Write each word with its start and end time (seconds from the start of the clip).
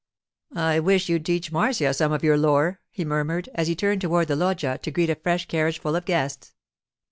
'I 0.55 0.79
wish 0.79 1.09
you'd 1.09 1.27
teach 1.27 1.51
Marcia 1.51 1.93
some 1.93 2.11
of 2.11 2.23
your 2.23 2.35
lore,' 2.35 2.79
he 2.89 3.05
murmured, 3.05 3.49
as 3.53 3.67
he 3.67 3.75
turned 3.75 4.01
toward 4.01 4.29
the 4.29 4.35
loggia 4.35 4.79
to 4.79 4.89
greet 4.89 5.11
a 5.11 5.15
fresh 5.15 5.47
carriageful 5.47 5.95
of 5.95 6.05
guests. 6.05 6.55